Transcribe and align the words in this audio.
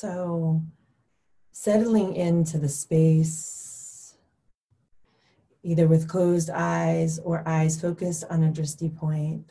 So, 0.00 0.62
settling 1.50 2.14
into 2.14 2.56
the 2.56 2.68
space, 2.68 4.14
either 5.64 5.88
with 5.88 6.06
closed 6.06 6.50
eyes 6.50 7.18
or 7.18 7.42
eyes 7.44 7.80
focused 7.80 8.22
on 8.30 8.44
a 8.44 8.52
drishti 8.52 8.96
point, 8.96 9.50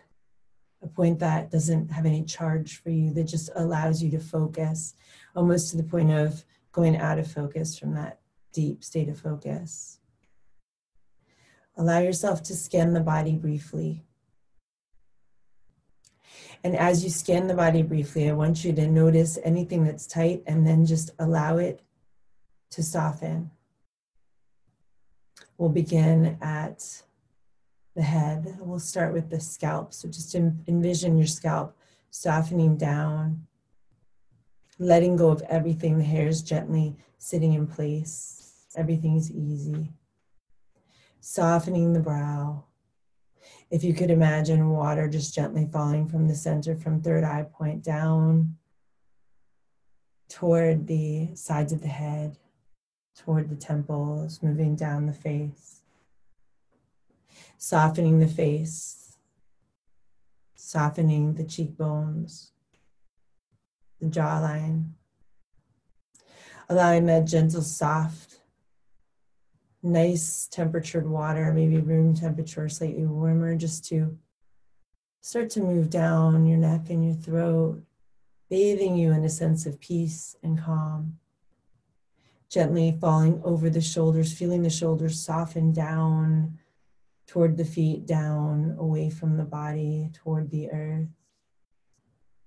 a 0.82 0.88
point 0.88 1.20
that 1.20 1.52
doesn't 1.52 1.92
have 1.92 2.06
any 2.06 2.24
charge 2.24 2.82
for 2.82 2.92
you, 2.92 3.14
that 3.16 3.26
just 3.26 3.50
allows 3.58 4.02
you 4.02 4.10
to 4.12 4.20
focus, 4.20 4.94
almost 5.36 5.72
to 5.72 5.76
the 5.76 5.84
point 5.84 6.12
of 6.12 6.46
going 6.72 6.96
out 6.96 7.20
of 7.20 7.30
focus 7.30 7.78
from 7.78 7.94
that 7.96 8.22
deep 8.54 8.86
state 8.86 9.10
of 9.10 9.20
focus. 9.20 10.00
Allow 11.76 12.00
yourself 12.00 12.42
to 12.44 12.56
scan 12.56 12.94
the 12.94 13.02
body 13.02 13.36
briefly. 13.36 14.07
And 16.64 16.76
as 16.76 17.04
you 17.04 17.10
scan 17.10 17.48
the 17.48 17.54
body 17.54 17.82
briefly, 17.82 18.30
I 18.30 18.34
want 18.34 18.64
you 18.64 18.74
to 18.74 18.88
notice 18.88 19.38
anything 19.44 19.84
that's 19.84 20.08
tight 20.08 20.44
and 20.48 20.66
then 20.66 20.86
just 20.86 21.12
allow 21.20 21.58
it 21.58 21.82
to 22.72 22.84
soften. 22.84 23.52
We'll 25.58 25.70
begin 25.70 26.38
at 26.42 27.04
the 27.96 28.04
head. 28.04 28.58
We'll 28.60 28.80
start 28.80 29.14
with 29.14 29.30
the 29.30 29.40
scalp. 29.40 29.94
So 29.94 30.08
just 30.08 30.36
envision 30.36 31.18
your 31.18 31.28
scalp 31.28 31.76
softening 32.10 32.78
down, 32.78 33.48
letting 34.80 35.16
go 35.16 35.30
of 35.30 35.42
everything. 35.44 35.98
The 35.98 36.04
hair 36.04 36.28
is 36.28 36.42
gently 36.42 36.96
sitting 37.18 37.54
in 37.54 37.68
place. 37.68 38.66
Everything's 38.76 39.32
easy. 39.32 39.92
Softening 41.20 41.94
the 41.94 42.00
brow, 42.00 42.64
if 43.70 43.84
you 43.84 43.94
could 43.94 44.10
imagine 44.10 44.70
water 44.70 45.08
just 45.08 45.36
gently 45.36 45.68
falling 45.72 46.08
from 46.08 46.28
the 46.28 46.36
center 46.36 46.76
from 46.76 47.02
third 47.02 47.24
eye 47.24 47.46
point 47.52 47.84
down 47.84 48.56
toward 50.30 50.88
the 50.88 51.30
sides 51.36 51.74
of 51.74 51.82
the 51.82 51.88
head, 51.88 52.38
toward 53.16 53.50
the 53.50 53.56
temples, 53.56 54.42
moving 54.42 54.76
down 54.76 55.06
the 55.06 55.14
face, 55.14 55.82
softening 57.58 58.20
the 58.20 58.28
face, 58.28 59.18
softening 60.56 61.34
the 61.34 61.44
cheekbones, 61.44 62.52
the 64.00 64.08
jawline, 64.08 64.92
allowing 66.70 67.06
that 67.06 67.26
gentle, 67.26 67.62
soft 67.62 68.37
nice 69.84 70.48
temperatured 70.48 71.08
water, 71.08 71.54
maybe 71.54 71.80
room 71.80 72.16
temperature, 72.16 72.68
slightly 72.70 73.06
warmer, 73.06 73.56
just 73.56 73.86
to 73.86 74.18
start 75.22 75.50
to 75.52 75.62
move 75.62 75.90
down 75.90 76.46
your 76.46 76.58
neck 76.58 76.90
and 76.90 77.06
your 77.06 77.16
throat, 77.16 77.82
bathing 78.50 78.96
you 78.96 79.12
in 79.12 79.24
a 79.24 79.30
sense 79.30 79.66
of 79.66 79.80
peace 79.80 80.36
and 80.44 80.60
calm. 80.60 81.20
Gently 82.50 82.98
falling 83.00 83.42
over 83.44 83.70
the 83.70 83.82
shoulders, 83.82 84.34
feeling 84.34 84.64
the 84.64 84.70
shoulders 84.70 85.22
soften 85.22 85.74
down 85.74 86.58
toward 87.28 87.58
the 87.58 87.66
feet, 87.66 88.06
down 88.06 88.76
away 88.80 89.10
from 89.10 89.36
the 89.36 89.44
body, 89.44 90.10
toward 90.14 90.50
the 90.50 90.72
earth. 90.72 91.10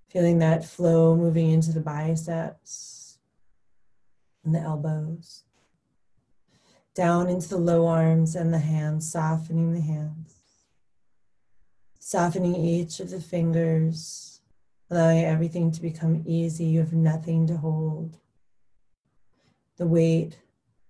Feeling 0.08 0.38
that 0.38 0.64
flow 0.64 1.14
moving 1.14 1.50
into 1.50 1.70
the 1.70 1.80
biceps 1.80 3.18
and 4.42 4.54
the 4.54 4.58
elbows 4.58 5.44
down 6.94 7.28
into 7.28 7.48
the 7.48 7.58
low 7.58 7.86
arms 7.86 8.34
and 8.34 8.52
the 8.52 8.58
hands, 8.58 9.10
softening 9.10 9.72
the 9.72 9.80
hands, 9.80 10.34
softening 11.98 12.56
each 12.56 13.00
of 13.00 13.10
the 13.10 13.20
fingers, 13.20 14.40
allowing 14.90 15.24
everything 15.24 15.70
to 15.70 15.80
become 15.80 16.22
easy. 16.26 16.64
You 16.64 16.80
have 16.80 16.92
nothing 16.92 17.46
to 17.46 17.56
hold. 17.56 18.18
The 19.76 19.86
weight 19.86 20.38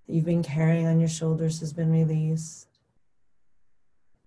that 0.06 0.14
you've 0.14 0.24
been 0.24 0.42
carrying 0.42 0.86
on 0.86 1.00
your 1.00 1.08
shoulders 1.08 1.60
has 1.60 1.72
been 1.72 1.92
released. 1.92 2.66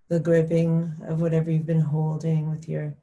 The 0.10 0.20
gripping 0.20 0.94
of 1.08 1.22
whatever 1.22 1.50
you've 1.50 1.66
been 1.66 1.82
holding 1.82 2.50
with 2.52 2.70
your 2.70 2.94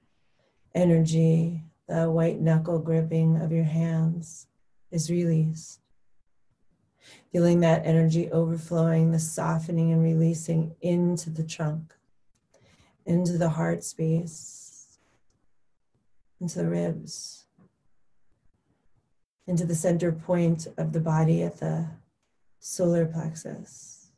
energy, 0.74 1.64
the 1.88 2.08
white 2.08 2.40
knuckle 2.40 2.78
gripping 2.78 3.36
of 3.42 3.50
your 3.50 3.64
hands 3.64 4.46
is 4.92 5.10
released 5.10 5.80
feeling 7.32 7.60
that 7.60 7.86
energy 7.86 8.30
overflowing, 8.30 9.12
the 9.12 9.18
softening 9.18 9.92
and 9.92 10.02
releasing 10.02 10.74
into 10.80 11.30
the 11.30 11.42
trunk, 11.42 11.94
into 13.06 13.38
the 13.38 13.50
heart 13.50 13.84
space, 13.84 14.98
into 16.40 16.58
the 16.58 16.68
ribs, 16.68 17.44
into 19.46 19.64
the 19.64 19.74
center 19.74 20.12
point 20.12 20.66
of 20.76 20.92
the 20.92 21.00
body 21.00 21.42
at 21.42 21.60
the 21.60 21.86
solar 22.58 23.06
plexus. 23.06 24.10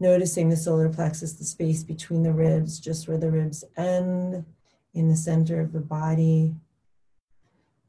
Noticing 0.00 0.48
the 0.48 0.56
solar 0.56 0.88
plexus, 0.88 1.32
the 1.32 1.44
space 1.44 1.82
between 1.82 2.22
the 2.22 2.32
ribs, 2.32 2.78
just 2.78 3.08
where 3.08 3.18
the 3.18 3.30
ribs 3.30 3.64
end, 3.76 4.44
in 4.94 5.08
the 5.08 5.16
center 5.16 5.60
of 5.60 5.72
the 5.72 5.80
body. 5.80 6.54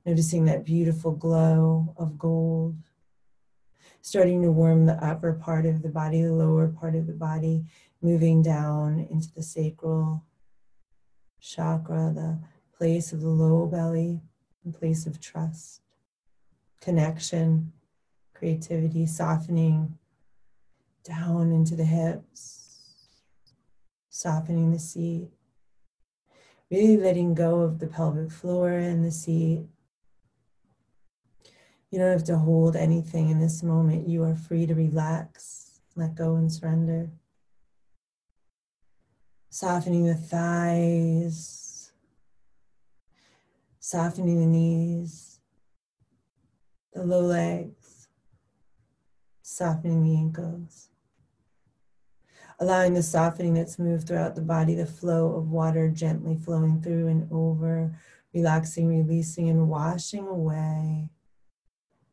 Noticing 0.06 0.46
that 0.46 0.66
beautiful 0.66 1.12
glow 1.12 1.94
of 1.98 2.18
gold 2.18 2.76
starting 4.02 4.42
to 4.42 4.52
warm 4.52 4.86
the 4.86 5.04
upper 5.04 5.34
part 5.34 5.66
of 5.66 5.82
the 5.82 5.90
body, 5.90 6.22
the 6.22 6.34
lower 6.34 6.68
part 6.68 6.96
of 6.96 7.08
the 7.08 7.14
body, 7.14 7.66
moving 8.02 8.42
down 8.42 9.08
into 9.12 9.32
the 9.34 9.44
sacral 9.44 10.24
chakra, 11.42 12.12
the 12.14 12.40
place 12.78 13.12
of 13.12 13.22
the 13.22 13.30
low 13.30 13.66
belly, 13.66 14.22
the 14.66 14.78
place 14.78 15.06
of 15.06 15.20
trust, 15.20 15.82
connection, 16.82 17.72
creativity, 18.34 19.06
softening 19.06 19.98
down 21.04 21.52
into 21.52 21.76
the 21.76 21.86
hips, 21.86 22.70
softening 24.10 24.72
the 24.72 24.80
seat. 24.80 25.30
Really 26.72 26.98
letting 26.98 27.34
go 27.34 27.62
of 27.62 27.80
the 27.80 27.88
pelvic 27.88 28.32
floor 28.32 28.70
and 28.70 29.04
the 29.04 29.12
seat 29.12 29.66
you 31.92 31.98
don't 31.98 32.12
have 32.12 32.24
to 32.26 32.38
hold 32.38 32.76
anything 32.76 33.30
in 33.30 33.40
this 33.40 33.64
moment. 33.64 34.08
You 34.08 34.24
are 34.24 34.36
free 34.36 34.68
to 34.68 34.76
relax, 34.76 35.82
let 35.96 36.14
go, 36.16 36.36
and 36.36 36.52
surrender. 36.52 37.10
Softening 39.50 40.06
the 40.06 40.14
thighs, 40.14 41.92
softening 43.80 44.40
the 44.40 44.46
knees, 44.46 45.40
the 46.94 47.04
low 47.04 47.22
legs, 47.22 48.08
softening 49.42 50.04
the 50.04 50.16
ankles. 50.16 50.90
Allowing 52.60 52.94
the 52.94 53.02
softening 53.02 53.56
that's 53.56 53.80
moved 53.80 54.08
throughout 54.08 54.36
the 54.36 54.42
body, 54.42 54.76
the 54.76 54.86
flow 54.86 55.34
of 55.34 55.50
water 55.50 55.90
gently 55.90 56.36
flowing 56.36 56.82
through 56.82 57.08
and 57.08 57.28
over, 57.32 57.98
relaxing, 58.34 58.88
releasing, 58.88 59.50
and 59.50 59.70
washing 59.70 60.28
away 60.28 61.10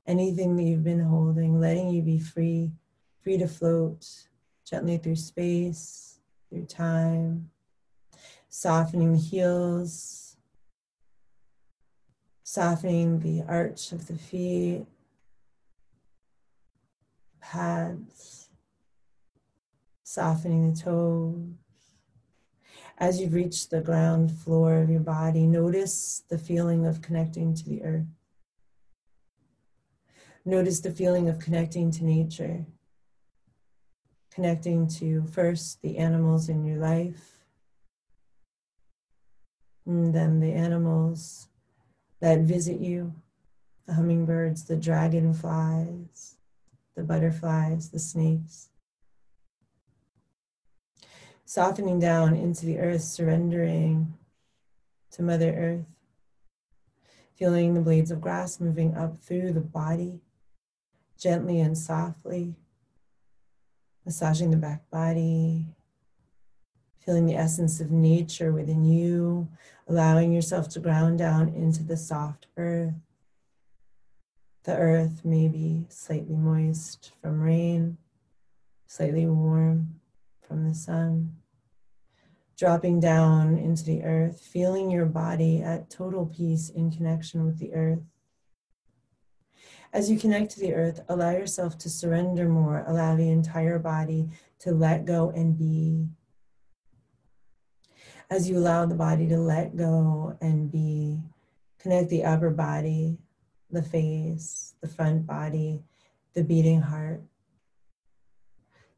anything 0.06 0.56
that 0.56 0.62
you've 0.62 0.84
been 0.84 1.00
holding, 1.00 1.60
letting 1.60 1.90
you 1.90 2.02
be 2.02 2.18
free, 2.18 2.70
free 3.22 3.38
to 3.38 3.48
float 3.48 4.06
gently 4.64 4.98
through 4.98 5.16
space, 5.16 6.18
through 6.48 6.66
time, 6.66 7.50
softening 8.48 9.12
the 9.12 9.18
heels, 9.18 10.36
softening 12.42 13.20
the 13.20 13.42
arch 13.48 13.92
of 13.92 14.06
the 14.06 14.16
feet, 14.16 14.86
pads, 17.40 18.48
softening 20.02 20.72
the 20.72 20.80
toes. 20.80 21.36
As 22.98 23.20
you've 23.20 23.34
reached 23.34 23.70
the 23.70 23.82
ground 23.82 24.32
floor 24.32 24.76
of 24.76 24.88
your 24.88 25.00
body, 25.00 25.46
notice 25.46 26.22
the 26.28 26.38
feeling 26.38 26.86
of 26.86 27.02
connecting 27.02 27.54
to 27.54 27.68
the 27.68 27.82
earth. 27.82 28.15
Notice 30.48 30.78
the 30.78 30.92
feeling 30.92 31.28
of 31.28 31.40
connecting 31.40 31.90
to 31.90 32.04
nature, 32.04 32.64
connecting 34.32 34.86
to 34.86 35.26
first 35.26 35.82
the 35.82 35.98
animals 35.98 36.48
in 36.48 36.64
your 36.64 36.76
life, 36.76 37.40
and 39.84 40.14
then 40.14 40.38
the 40.38 40.52
animals 40.52 41.48
that 42.20 42.42
visit 42.42 42.78
you 42.78 43.12
the 43.86 43.94
hummingbirds, 43.94 44.64
the 44.64 44.76
dragonflies, 44.76 46.36
the 46.94 47.02
butterflies, 47.02 47.90
the 47.90 47.98
snakes. 47.98 48.68
Softening 51.44 51.98
down 51.98 52.34
into 52.34 52.66
the 52.66 52.78
earth, 52.78 53.02
surrendering 53.02 54.14
to 55.10 55.22
Mother 55.22 55.52
Earth, 55.56 55.86
feeling 57.34 57.74
the 57.74 57.80
blades 57.80 58.12
of 58.12 58.20
grass 58.20 58.60
moving 58.60 58.94
up 58.94 59.18
through 59.18 59.52
the 59.52 59.60
body 59.60 60.20
gently 61.18 61.60
and 61.60 61.76
softly, 61.76 62.54
massaging 64.04 64.50
the 64.50 64.56
back 64.56 64.88
body, 64.90 65.66
feeling 67.04 67.26
the 67.26 67.36
essence 67.36 67.80
of 67.80 67.90
nature 67.90 68.52
within 68.52 68.84
you, 68.84 69.48
allowing 69.88 70.32
yourself 70.32 70.68
to 70.68 70.80
ground 70.80 71.18
down 71.18 71.48
into 71.48 71.82
the 71.82 71.96
soft 71.96 72.46
earth, 72.56 72.94
The 74.64 74.76
earth 74.76 75.24
may 75.24 75.46
be 75.46 75.86
slightly 75.88 76.34
moist 76.34 77.12
from 77.22 77.40
rain, 77.40 77.98
slightly 78.88 79.24
warm 79.24 80.00
from 80.40 80.68
the 80.68 80.74
sun. 80.74 81.36
Dropping 82.56 82.98
down 82.98 83.58
into 83.58 83.84
the 83.84 84.02
earth, 84.02 84.40
feeling 84.40 84.90
your 84.90 85.06
body 85.06 85.62
at 85.62 85.88
total 85.88 86.26
peace 86.26 86.68
in 86.68 86.90
connection 86.90 87.44
with 87.44 87.58
the 87.58 87.74
earth. 87.74 88.02
As 89.96 90.10
you 90.10 90.18
connect 90.18 90.50
to 90.50 90.60
the 90.60 90.74
earth, 90.74 91.00
allow 91.08 91.30
yourself 91.30 91.78
to 91.78 91.88
surrender 91.88 92.46
more, 92.50 92.84
allow 92.86 93.16
the 93.16 93.30
entire 93.30 93.78
body 93.78 94.28
to 94.58 94.72
let 94.72 95.06
go 95.06 95.30
and 95.30 95.56
be. 95.58 96.06
As 98.28 98.46
you 98.46 98.58
allow 98.58 98.84
the 98.84 98.94
body 98.94 99.26
to 99.28 99.38
let 99.38 99.74
go 99.74 100.36
and 100.42 100.70
be, 100.70 101.22
connect 101.78 102.10
the 102.10 102.24
upper 102.24 102.50
body 102.50 103.16
the 103.70 103.80
face, 103.80 104.74
the 104.82 104.86
front 104.86 105.26
body, 105.26 105.82
the 106.34 106.44
beating 106.44 106.82
heart, 106.82 107.22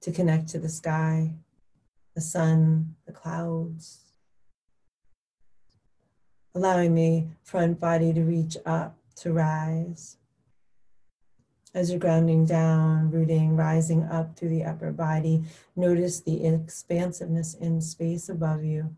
to 0.01 0.11
connect 0.11 0.49
to 0.49 0.59
the 0.59 0.69
sky, 0.69 1.33
the 2.17 2.21
sun, 2.21 2.97
the 3.07 3.13
clouds. 3.13 4.01
Allowing 6.57 6.97
the 6.97 7.29
front 7.45 7.79
body 7.79 8.13
to 8.13 8.23
reach 8.25 8.57
up, 8.67 8.97
to 9.15 9.33
rise. 9.33 10.17
As 11.75 11.91
you're 11.91 11.99
grounding 11.99 12.47
down, 12.47 13.11
rooting, 13.11 13.57
rising 13.57 14.05
up 14.05 14.37
through 14.37 14.49
the 14.49 14.65
upper 14.65 14.91
body, 14.91 15.45
notice 15.77 16.21
the 16.21 16.47
expansiveness 16.47 17.55
in 17.55 17.81
space 17.81 18.29
above 18.29 18.65
you. 18.65 18.97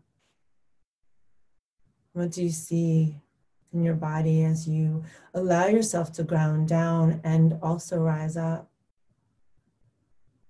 What 2.13 2.31
do 2.31 2.43
you 2.43 2.49
see 2.49 3.21
in 3.73 3.83
your 3.83 3.95
body 3.95 4.43
as 4.43 4.67
you 4.67 5.03
allow 5.33 5.67
yourself 5.67 6.11
to 6.13 6.23
ground 6.23 6.67
down 6.67 7.21
and 7.23 7.57
also 7.61 7.99
rise 7.99 8.35
up. 8.35 8.69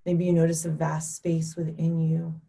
Maybe 0.06 0.26
you 0.26 0.34
notice 0.34 0.66
a 0.66 0.70
vast 0.70 1.16
space 1.16 1.56
within 1.56 2.00
you, 2.00 2.42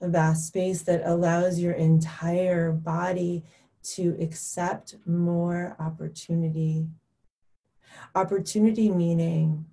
a 0.00 0.08
vast 0.08 0.46
space 0.48 0.82
that 0.82 1.02
allows 1.04 1.58
your 1.58 1.72
entire 1.72 2.72
body 2.72 3.42
to 3.82 4.16
accept 4.20 4.96
more 5.06 5.74
opportunity. 5.78 6.86
Opportunity 8.14 8.90
meaning 8.90 9.66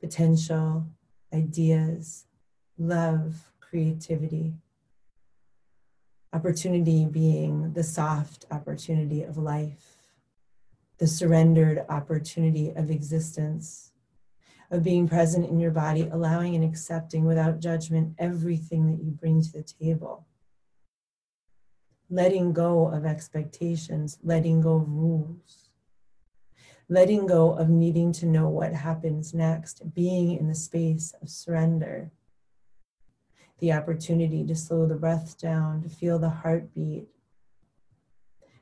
potential, 0.00 0.86
ideas, 1.32 2.26
love, 2.78 3.50
creativity. 3.60 4.54
Opportunity 6.32 7.06
being 7.06 7.72
the 7.72 7.82
soft 7.82 8.44
opportunity 8.50 9.22
of 9.22 9.38
life, 9.38 9.96
the 10.98 11.06
surrendered 11.06 11.84
opportunity 11.88 12.70
of 12.70 12.90
existence, 12.90 13.92
of 14.70 14.82
being 14.82 15.08
present 15.08 15.48
in 15.48 15.58
your 15.58 15.70
body, 15.70 16.08
allowing 16.12 16.54
and 16.54 16.64
accepting 16.64 17.24
without 17.24 17.60
judgment 17.60 18.14
everything 18.18 18.86
that 18.90 19.02
you 19.02 19.10
bring 19.10 19.40
to 19.40 19.52
the 19.52 19.62
table. 19.62 20.26
Letting 22.10 22.52
go 22.52 22.88
of 22.88 23.06
expectations, 23.06 24.18
letting 24.22 24.60
go 24.60 24.76
of 24.76 24.88
rules, 24.88 25.63
letting 26.88 27.26
go 27.26 27.52
of 27.52 27.68
needing 27.68 28.12
to 28.12 28.26
know 28.26 28.48
what 28.48 28.72
happens 28.72 29.32
next, 29.34 29.94
being 29.94 30.36
in 30.36 30.48
the 30.48 30.54
space 30.54 31.14
of 31.22 31.28
surrender 31.28 32.10
the 33.58 33.72
opportunity 33.72 34.44
to 34.44 34.54
slow 34.54 34.86
the 34.86 34.94
breath 34.94 35.38
down, 35.38 35.82
to 35.82 35.88
feel 35.88 36.18
the 36.18 36.28
heartbeat, 36.28 37.06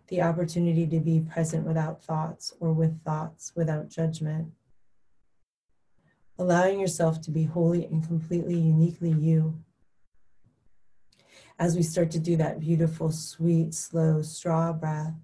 the 0.09 0.23
opportunity 0.23 0.87
to 0.87 1.01
be 1.01 1.21
present 1.21 1.67
without 1.67 2.03
thoughts 2.03 2.55
or 2.61 2.73
with 2.73 3.03
thoughts 3.03 3.53
without 3.57 3.89
judgment. 3.89 4.49
Allowing 6.39 6.79
yourself 6.79 7.21
to 7.23 7.31
be 7.31 7.45
wholly 7.45 7.85
and 7.87 8.07
completely 8.07 8.55
uniquely 8.55 9.11
you. 9.11 9.59
As 11.59 11.77
we 11.77 11.83
start 11.83 12.11
to 12.13 12.19
do 12.19 12.37
that 12.37 12.61
beautiful, 12.61 13.11
sweet, 13.11 13.75
slow 13.75 14.23
straw 14.23 14.73
breath, 14.73 15.15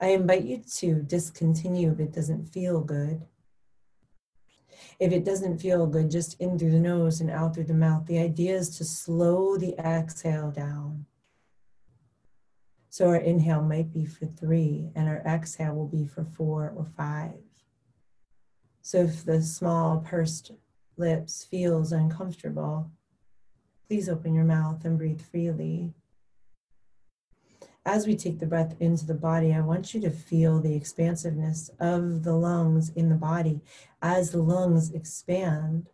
I 0.00 0.08
invite 0.08 0.44
you 0.44 0.62
to 0.76 1.02
discontinue 1.02 1.92
if 1.92 2.00
it 2.00 2.12
doesn't 2.12 2.46
feel 2.46 2.80
good 2.80 3.26
if 4.98 5.12
it 5.12 5.24
doesn't 5.24 5.58
feel 5.58 5.86
good, 5.86 6.10
just 6.10 6.40
in 6.40 6.58
through 6.58 6.72
the 6.72 6.80
nose 6.80 7.20
and 7.20 7.30
out 7.30 7.54
through 7.54 7.64
the 7.64 7.74
mouth. 7.74 8.06
The 8.06 8.18
idea 8.18 8.56
is 8.56 8.76
to 8.78 8.84
slow 8.84 9.56
the 9.56 9.76
exhale 9.78 10.50
down. 10.50 11.06
So 12.90 13.08
our 13.08 13.16
inhale 13.16 13.62
might 13.62 13.92
be 13.92 14.06
for 14.06 14.26
three, 14.26 14.90
and 14.96 15.08
our 15.08 15.22
exhale 15.24 15.74
will 15.74 15.88
be 15.88 16.06
for 16.06 16.24
four 16.24 16.72
or 16.74 16.84
five. 16.84 17.38
So 18.82 18.98
if 18.98 19.24
the 19.24 19.42
small 19.42 19.98
pursed 19.98 20.52
lips 20.96 21.44
feels 21.44 21.92
uncomfortable, 21.92 22.90
please 23.86 24.08
open 24.08 24.34
your 24.34 24.44
mouth 24.44 24.84
and 24.84 24.98
breathe 24.98 25.20
freely 25.20 25.94
as 27.88 28.06
we 28.06 28.14
take 28.14 28.38
the 28.38 28.46
breath 28.46 28.76
into 28.80 29.06
the 29.06 29.14
body, 29.14 29.54
I 29.54 29.60
want 29.60 29.94
you 29.94 30.00
to 30.02 30.10
feel 30.10 30.60
the 30.60 30.74
expansiveness 30.74 31.70
of 31.80 32.22
the 32.22 32.34
lungs 32.34 32.90
in 32.90 33.08
the 33.08 33.14
body. 33.14 33.62
As 34.02 34.30
the 34.30 34.42
lungs 34.42 34.92
expand, 34.92 35.88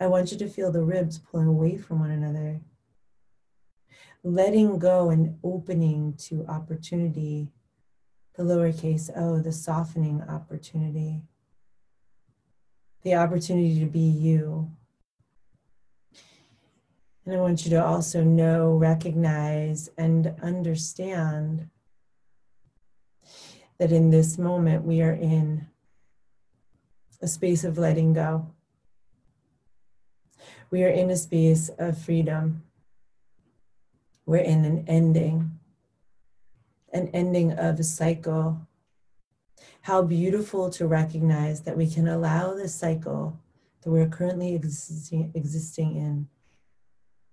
I 0.00 0.08
want 0.08 0.32
you 0.32 0.38
to 0.38 0.48
feel 0.48 0.72
the 0.72 0.82
ribs 0.82 1.20
pulling 1.20 1.46
away 1.46 1.76
from 1.76 2.00
one 2.00 2.10
another. 2.10 2.60
Letting 4.24 4.80
go 4.80 5.10
and 5.10 5.38
opening 5.44 6.14
to 6.26 6.44
opportunity, 6.48 7.52
the 8.34 8.42
lowercase 8.42 9.08
o, 9.16 9.38
the 9.38 9.52
softening 9.52 10.20
opportunity, 10.22 11.22
the 13.02 13.14
opportunity 13.14 13.78
to 13.78 13.86
be 13.86 14.00
you, 14.00 14.72
and 17.28 17.36
I 17.36 17.40
want 17.40 17.66
you 17.66 17.70
to 17.72 17.84
also 17.84 18.24
know, 18.24 18.72
recognize, 18.72 19.90
and 19.98 20.34
understand 20.40 21.68
that 23.76 23.92
in 23.92 24.08
this 24.08 24.38
moment 24.38 24.86
we 24.86 25.02
are 25.02 25.12
in 25.12 25.66
a 27.20 27.28
space 27.28 27.64
of 27.64 27.76
letting 27.76 28.14
go. 28.14 28.46
We 30.70 30.82
are 30.84 30.88
in 30.88 31.10
a 31.10 31.16
space 31.16 31.68
of 31.78 31.98
freedom. 31.98 32.62
We're 34.24 34.38
in 34.38 34.64
an 34.64 34.86
ending, 34.88 35.50
an 36.94 37.10
ending 37.12 37.52
of 37.52 37.78
a 37.78 37.84
cycle. 37.84 38.66
How 39.82 40.00
beautiful 40.00 40.70
to 40.70 40.86
recognize 40.86 41.60
that 41.64 41.76
we 41.76 41.90
can 41.90 42.08
allow 42.08 42.54
the 42.54 42.68
cycle 42.68 43.38
that 43.82 43.90
we're 43.90 44.08
currently 44.08 44.54
existing, 44.54 45.32
existing 45.34 45.94
in 45.94 46.28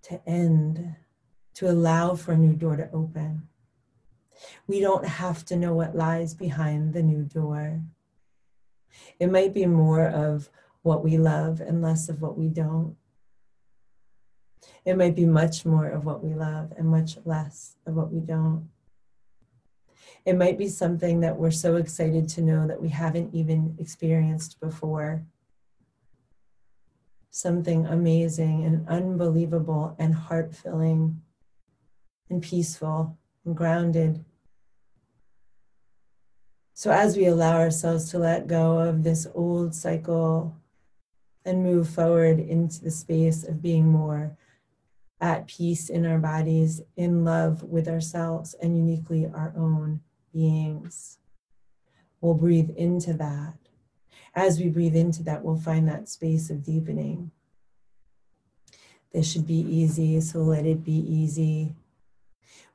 to 0.06 0.22
end, 0.28 0.96
to 1.56 1.70
allow 1.70 2.16
for 2.16 2.34
a 2.34 2.38
new 2.38 2.54
door 2.54 2.76
to 2.76 2.90
open. 2.92 3.48
We 4.68 4.80
don't 4.80 5.06
have 5.06 5.46
to 5.46 5.56
know 5.56 5.74
what 5.74 5.96
lies 5.96 6.34
behind 6.34 6.94
the 6.94 7.02
new 7.02 7.24
door. 7.24 7.82
It 9.20 9.32
might 9.32 9.54
be 9.54 9.66
more 9.66 10.06
of 10.06 10.50
what 10.84 11.04
we 11.04 11.18
love 11.18 11.62
and 11.62 11.82
less 11.82 12.10
of 12.10 12.22
what 12.22 12.38
we 12.38 12.50
don't. 12.50 12.96
It 14.84 14.98
might 14.98 15.16
be 15.16 15.26
much 15.26 15.66
more 15.66 15.88
of 15.88 16.06
what 16.06 16.24
we 16.24 16.34
love 16.36 16.74
and 16.78 16.88
much 16.88 17.18
less 17.26 17.76
of 17.88 17.96
what 17.96 18.12
we 18.12 18.20
don't. 18.20 18.70
It 20.26 20.38
might 20.38 20.58
be 20.58 20.68
something 20.68 21.22
that 21.22 21.38
we're 21.38 21.52
so 21.52 21.78
excited 21.78 22.30
to 22.30 22.42
know 22.42 22.68
that 22.68 22.82
we 22.82 22.90
haven't 22.90 23.34
even 23.34 23.76
experienced 23.80 24.60
before 24.60 25.26
something 27.36 27.86
amazing 27.86 28.64
and 28.64 28.88
unbelievable 28.88 29.94
and 30.00 30.16
heart 30.16 30.56
filling 30.56 31.22
and 32.30 32.42
peaceful 32.42 33.18
and 33.44 33.58
grounded. 33.58 34.24
So, 36.74 36.92
as 36.92 37.18
we 37.18 37.26
allow 37.26 37.60
ourselves 37.60 38.10
to 38.12 38.20
let 38.20 38.48
go 38.48 38.80
of 38.80 39.04
this 39.04 39.28
old 39.36 39.76
cycle 39.76 40.56
and 41.44 41.62
move 41.62 41.90
forward 41.90 42.40
into 42.40 42.82
the 42.82 42.90
space 42.90 43.44
of 43.44 43.62
being 43.62 43.86
more 43.86 44.38
at 45.20 45.46
peace 45.46 45.90
in 45.90 46.06
our 46.06 46.20
bodies, 46.20 46.82
in 46.96 47.26
love 47.26 47.64
with 47.64 47.90
ourselves 47.90 48.56
and 48.62 48.78
uniquely 48.78 49.26
our 49.26 49.54
own 49.58 50.00
beings, 50.32 51.18
we'll 52.22 52.34
breathe 52.34 52.70
into 52.78 53.12
that 53.12 53.65
as 54.36 54.60
we 54.60 54.70
breathe 54.70 54.96
into 54.96 55.24
that, 55.24 55.44
we'll 55.44 55.58
find 55.58 55.88
that 55.88 56.10
space 56.10 56.50
of 56.50 56.64
deepening. 56.64 57.32
This 59.14 59.32
should 59.32 59.48
be 59.48 59.60
easy, 59.60 60.20
so 60.20 60.40
let 60.40 60.66
it 60.66 60.84
be 60.84 60.92
easy. 60.92 61.74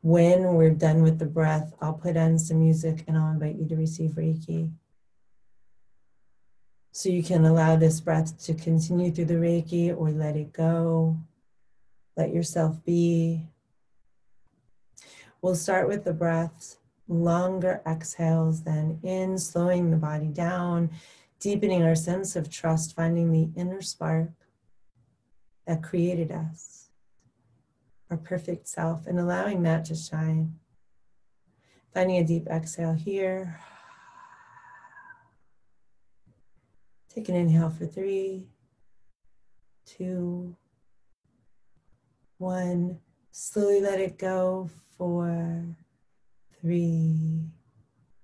When 0.01 0.55
we're 0.55 0.71
done 0.71 1.03
with 1.03 1.19
the 1.19 1.27
breath, 1.27 1.75
I'll 1.81 1.93
put 1.93 2.17
on 2.17 2.39
some 2.39 2.61
music 2.61 3.05
and 3.07 3.19
I'll 3.19 3.31
invite 3.31 3.57
you 3.57 3.69
to 3.69 3.77
receive 3.77 4.13
Reiki. 4.13 4.71
So 6.93 7.11
you 7.11 7.23
can 7.23 7.45
allow 7.45 7.77
this 7.77 8.01
breath 8.01 8.43
to 8.45 8.55
continue 8.55 9.13
through 9.13 9.27
the 9.27 9.35
Reiki 9.35 9.95
or 9.95 10.11
let 10.11 10.37
it 10.37 10.55
go. 10.55 11.19
Let 12.17 12.33
yourself 12.33 12.83
be. 12.85 13.47
We'll 15.43 15.55
start 15.55 15.89
with 15.89 16.05
the 16.05 16.15
breaths 16.15 16.79
longer 17.11 17.83
exhales 17.87 18.63
than 18.63 18.99
in, 19.03 19.37
slowing 19.37 19.91
the 19.91 19.97
body 19.97 20.29
down, 20.29 20.91
deepening 21.41 21.83
our 21.83 21.95
sense 21.95 22.37
of 22.37 22.51
trust, 22.51 22.95
finding 22.95 23.33
the 23.33 23.51
inner 23.59 23.81
spark 23.81 24.31
that 25.67 25.83
created 25.83 26.31
us, 26.31 26.91
our 28.11 28.19
perfect 28.19 28.69
self, 28.69 29.07
and 29.07 29.19
allowing 29.19 29.63
that 29.63 29.85
to 29.87 29.95
shine. 29.95 30.55
Finding 31.95 32.19
a 32.19 32.25
deep 32.25 32.47
exhale 32.47 32.93
here. 32.93 33.59
Take 37.13 37.29
an 37.29 37.35
inhale 37.35 37.71
for 37.71 37.87
three, 37.87 38.47
two, 39.85 40.55
one. 42.39 43.01
Slowly 43.33 43.81
let 43.81 43.99
it 43.99 44.19
go. 44.19 44.71
Four, 44.97 45.65
three, 46.61 47.41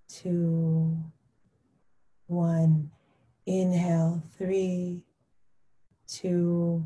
two, 0.09 0.97
one. 2.27 2.91
Inhale, 3.47 4.25
three, 4.37 5.05
two, 6.09 6.85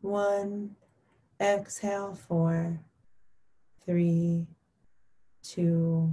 one. 0.00 0.74
Exhale, 1.40 2.16
four, 2.16 2.80
three, 3.86 4.48
two, 5.44 6.12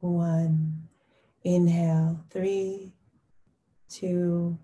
one. 0.00 0.88
Inhale, 1.44 2.24
three, 2.30 2.92
two, 3.90 4.58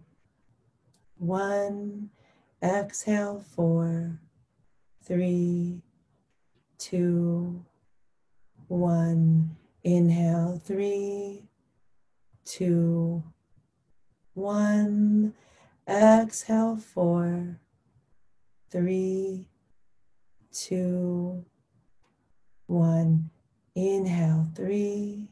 one. 1.18 2.08
Exhale, 2.62 3.44
four, 3.54 4.18
three, 5.04 5.82
two, 6.78 7.62
one. 8.68 9.54
Inhale, 9.82 10.62
three, 10.64 11.42
two, 12.46 13.22
one. 14.34 15.34
Exhale, 15.88 16.76
four, 16.76 17.60
three, 18.70 19.48
two, 20.52 21.44
one. 22.66 23.30
Inhale, 23.74 24.48
three, 24.54 25.28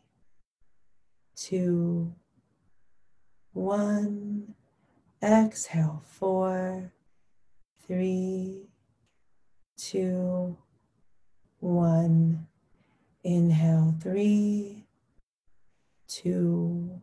two, 1.37 2.13
one. 3.53 4.55
Exhale, 5.23 6.03
four, 6.07 6.93
three, 7.87 8.69
two, 9.77 10.57
one. 11.61 12.47
Inhale, 13.25 13.95
three, 14.01 14.85
two, 16.09 17.01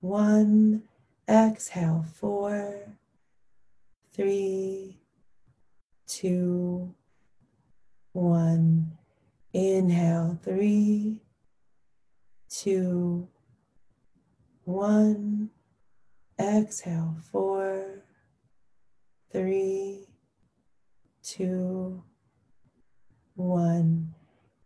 one. 0.00 0.82
Exhale, 1.28 2.06
four, 2.14 2.94
three, 4.14 4.98
two, 6.06 6.94
one. 8.12 8.92
Inhale, 9.52 10.38
three, 10.42 11.20
two, 12.48 13.28
one. 14.64 15.50
Exhale, 16.40 17.16
four, 17.30 18.04
three, 19.32 20.06
two, 21.22 22.02
one. 23.34 24.14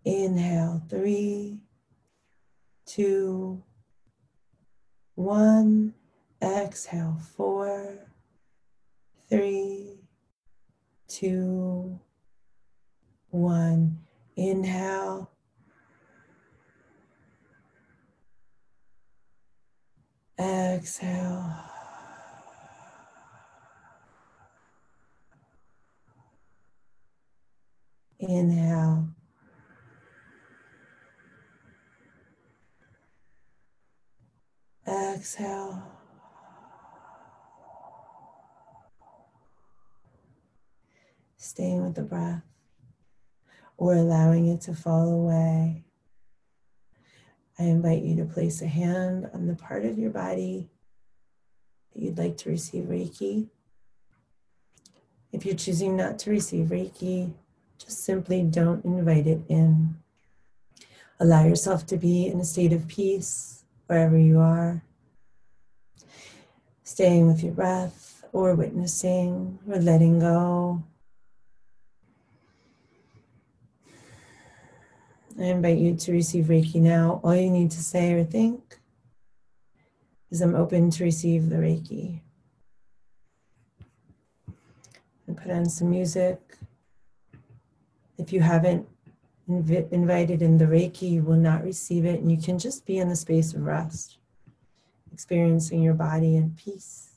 Inhale, 0.04 0.82
three, 0.88 1.60
two, 2.86 3.62
one. 5.22 5.94
Exhale, 6.42 7.16
four, 7.36 8.08
three, 9.30 10.00
two, 11.06 11.98
one. 13.30 13.98
Inhale. 14.36 15.30
Exhale. 20.38 21.54
Inhale. 28.18 29.08
Exhale. 34.86 35.82
Staying 41.36 41.84
with 41.84 41.94
the 41.94 42.02
breath 42.02 42.42
or 43.76 43.94
allowing 43.94 44.48
it 44.48 44.60
to 44.62 44.74
fall 44.74 45.08
away. 45.08 45.84
I 47.58 47.64
invite 47.64 48.02
you 48.02 48.16
to 48.16 48.24
place 48.24 48.62
a 48.62 48.66
hand 48.66 49.30
on 49.32 49.46
the 49.46 49.54
part 49.54 49.84
of 49.84 49.98
your 49.98 50.10
body 50.10 50.68
that 51.92 52.02
you'd 52.02 52.18
like 52.18 52.36
to 52.38 52.50
receive 52.50 52.84
Reiki. 52.84 53.48
If 55.30 55.44
you're 55.46 55.54
choosing 55.54 55.96
not 55.96 56.18
to 56.20 56.30
receive 56.30 56.68
Reiki, 56.68 57.32
just 57.78 58.04
simply 58.04 58.42
don't 58.42 58.84
invite 58.84 59.26
it 59.26 59.42
in. 59.48 59.96
Allow 61.20 61.44
yourself 61.46 61.86
to 61.86 61.96
be 61.96 62.26
in 62.26 62.40
a 62.40 62.44
state 62.44 62.72
of 62.72 62.88
peace 62.88 63.61
wherever 63.92 64.16
you 64.16 64.40
are, 64.40 64.82
staying 66.82 67.26
with 67.26 67.44
your 67.44 67.52
breath 67.52 68.24
or 68.32 68.54
witnessing 68.54 69.58
or 69.68 69.76
letting 69.76 70.18
go. 70.18 70.82
I 75.38 75.44
invite 75.44 75.76
you 75.76 75.94
to 75.94 76.12
receive 76.12 76.46
Reiki 76.46 76.76
now. 76.76 77.20
All 77.22 77.36
you 77.36 77.50
need 77.50 77.70
to 77.72 77.82
say 77.82 78.14
or 78.14 78.24
think 78.24 78.78
is 80.30 80.40
I'm 80.40 80.54
open 80.54 80.90
to 80.92 81.04
receive 81.04 81.50
the 81.50 81.56
Reiki. 81.56 82.22
And 85.26 85.36
put 85.36 85.50
on 85.50 85.68
some 85.68 85.90
music. 85.90 86.56
If 88.16 88.32
you 88.32 88.40
haven't 88.40 88.88
inv- 89.48 89.90
invited 89.92 90.42
in 90.42 90.58
the 90.58 90.64
Reiki, 90.64 91.10
you 91.10 91.22
will 91.22 91.36
not 91.36 91.64
receive 91.64 92.04
it, 92.04 92.20
and 92.20 92.30
you 92.30 92.36
can 92.36 92.58
just 92.58 92.86
be 92.86 92.98
in 92.98 93.08
the 93.08 93.16
space 93.16 93.54
of 93.54 93.62
rest, 93.62 94.18
experiencing 95.12 95.82
your 95.82 95.94
body 95.94 96.36
in 96.36 96.56
peace. 96.62 97.10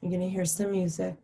You're 0.00 0.10
going 0.10 0.22
to 0.22 0.28
hear 0.28 0.44
some 0.44 0.72
music. 0.72 1.16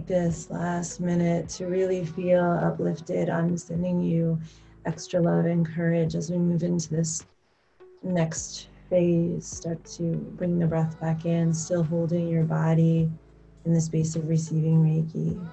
This 0.00 0.50
last 0.50 1.00
minute 1.00 1.48
to 1.50 1.66
really 1.66 2.04
feel 2.04 2.42
uplifted. 2.42 3.28
I'm 3.28 3.58
sending 3.58 4.00
you 4.00 4.40
extra 4.86 5.20
love 5.20 5.44
and 5.44 5.66
courage 5.66 6.14
as 6.14 6.30
we 6.30 6.38
move 6.38 6.62
into 6.62 6.88
this 6.90 7.24
next 8.02 8.68
phase. 8.88 9.46
Start 9.46 9.84
to 9.96 10.14
bring 10.36 10.58
the 10.58 10.66
breath 10.66 10.98
back 10.98 11.26
in, 11.26 11.52
still 11.52 11.82
holding 11.82 12.26
your 12.28 12.44
body 12.44 13.10
in 13.66 13.74
the 13.74 13.80
space 13.80 14.16
of 14.16 14.28
receiving 14.28 14.82
Reiki. 14.82 15.48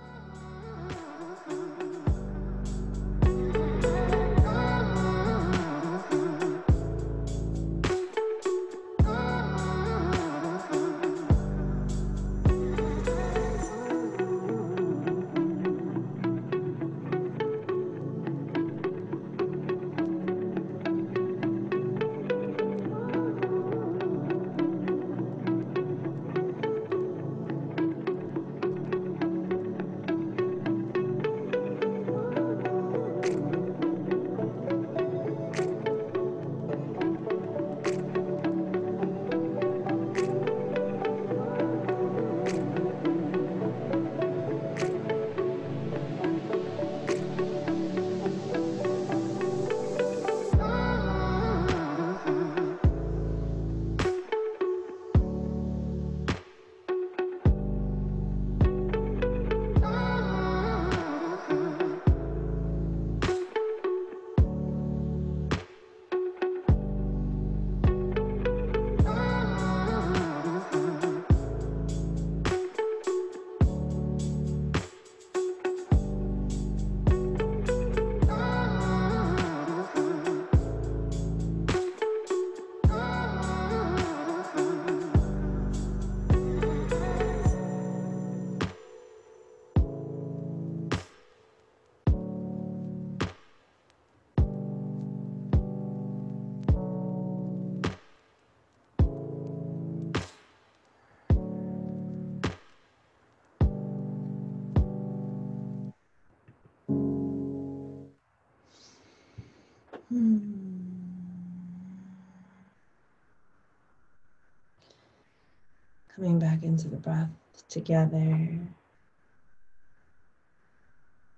Coming 116.19 116.39
back 116.39 116.63
into 116.63 116.89
the 116.89 116.97
breath 116.97 117.29
together. 117.69 118.60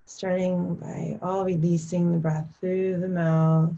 Starting 0.08 0.74
by 0.74 1.20
all 1.22 1.46
releasing 1.46 2.12
the 2.12 2.18
breath 2.18 2.48
through 2.60 3.00
the 3.00 3.08
mouth. 3.08 3.74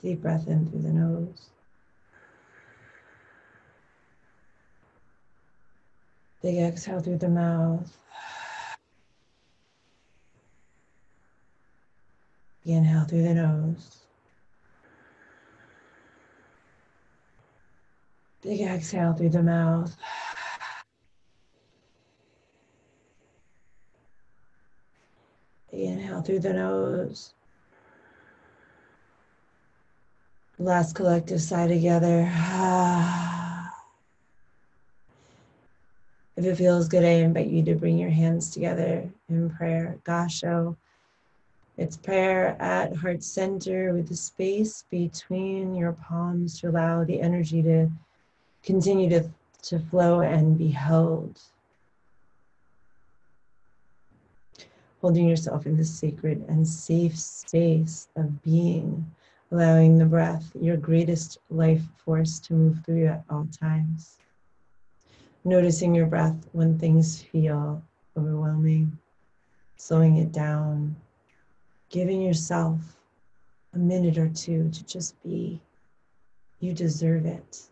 Deep 0.00 0.22
breath 0.22 0.46
in 0.46 0.70
through 0.70 0.82
the 0.82 0.92
nose. 0.92 1.50
Big 6.42 6.58
exhale 6.58 7.00
through 7.00 7.18
the 7.18 7.28
mouth. 7.28 7.98
Inhale 12.64 13.04
through 13.04 13.24
the 13.24 13.34
nose. 13.34 14.01
Big 18.42 18.60
exhale 18.60 19.12
through 19.12 19.30
the 19.30 19.42
mouth. 19.42 19.96
inhale 25.72 26.22
through 26.22 26.40
the 26.40 26.52
nose. 26.52 27.32
Last 30.58 30.94
collective 30.94 31.40
sigh 31.40 31.68
together. 31.68 32.30
If 36.34 36.46
it 36.46 36.56
feels 36.56 36.88
good, 36.88 37.04
I 37.04 37.08
invite 37.08 37.48
you 37.48 37.62
to 37.64 37.74
bring 37.74 37.98
your 37.98 38.10
hands 38.10 38.50
together 38.50 39.08
in 39.28 39.50
prayer. 39.50 39.98
Gassho. 40.02 40.76
It's 41.76 41.98
prayer 41.98 42.56
at 42.60 42.96
heart 42.96 43.22
center 43.22 43.92
with 43.92 44.08
the 44.08 44.16
space 44.16 44.84
between 44.90 45.74
your 45.74 45.92
palms 45.92 46.58
to 46.60 46.70
allow 46.70 47.04
the 47.04 47.20
energy 47.20 47.62
to 47.62 47.90
continue 48.62 49.08
to, 49.10 49.28
to 49.62 49.78
flow 49.78 50.20
and 50.20 50.56
be 50.56 50.68
held. 50.68 51.40
Holding 55.00 55.28
yourself 55.28 55.66
in 55.66 55.76
the 55.76 55.84
sacred 55.84 56.44
and 56.48 56.66
safe 56.66 57.18
space 57.18 58.08
of 58.14 58.42
being, 58.42 59.04
allowing 59.50 59.98
the 59.98 60.04
breath, 60.04 60.52
your 60.60 60.76
greatest 60.76 61.38
life 61.50 61.82
force, 62.04 62.38
to 62.40 62.54
move 62.54 62.84
through 62.84 63.00
you 63.00 63.06
at 63.06 63.24
all 63.28 63.48
times. 63.60 64.18
Noticing 65.44 65.92
your 65.92 66.06
breath 66.06 66.36
when 66.52 66.78
things 66.78 67.20
feel 67.20 67.82
overwhelming, 68.16 68.96
slowing 69.76 70.18
it 70.18 70.30
down, 70.30 70.94
giving 71.90 72.22
yourself 72.22 72.78
a 73.74 73.78
minute 73.78 74.18
or 74.18 74.28
two 74.28 74.70
to 74.70 74.84
just 74.84 75.20
be. 75.24 75.60
You 76.60 76.72
deserve 76.72 77.26
it. 77.26 77.71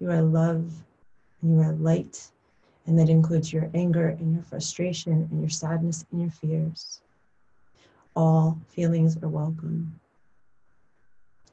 You 0.00 0.10
are 0.10 0.22
love 0.22 0.72
and 1.40 1.54
you 1.54 1.60
are 1.60 1.72
light. 1.72 2.30
And 2.86 2.98
that 2.98 3.08
includes 3.08 3.52
your 3.52 3.70
anger 3.74 4.08
and 4.08 4.34
your 4.34 4.42
frustration 4.42 5.28
and 5.30 5.40
your 5.40 5.50
sadness 5.50 6.04
and 6.10 6.20
your 6.20 6.30
fears. 6.30 7.00
All 8.16 8.58
feelings 8.68 9.16
are 9.22 9.28
welcome. 9.28 9.98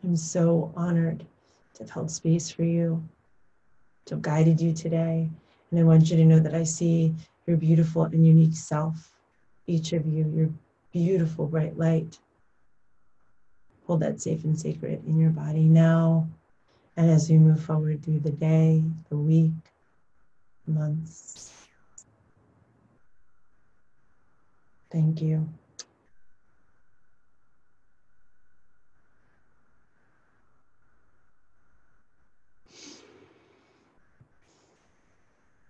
I'm 0.04 0.16
so 0.16 0.74
honored 0.76 1.26
to 1.76 1.84
have 1.84 1.92
held 1.92 2.12
space 2.12 2.50
for 2.50 2.64
you, 2.64 3.04
to 4.06 4.16
have 4.16 4.22
guided 4.22 4.60
you 4.60 4.74
today. 4.74 5.30
And 5.70 5.80
I 5.80 5.84
want 5.84 6.10
you 6.10 6.18
to 6.18 6.26
know 6.26 6.40
that 6.40 6.56
I 6.56 6.64
see 6.64 7.14
your 7.46 7.58
beautiful 7.58 8.04
and 8.04 8.26
unique 8.26 8.56
self, 8.56 9.14
each 9.68 9.94
of 9.94 10.06
you, 10.06 10.30
your 10.36 10.50
beautiful 10.92 11.48
bright 11.48 11.78
light. 11.78 12.20
Hold 13.86 14.02
that 14.02 14.20
safe 14.20 14.44
and 14.44 14.60
sacred 14.60 15.06
in 15.08 15.20
your 15.20 15.30
body 15.30 15.64
now 15.64 16.28
and 17.02 17.10
as 17.10 17.32
we 17.32 17.38
move 17.40 17.60
forward 17.60 18.04
through 18.04 18.20
the 18.20 18.30
day, 18.30 18.84
the 19.10 19.18
week, 19.18 19.52
months. 20.68 21.52
Thank 24.92 25.20
you. 25.20 25.50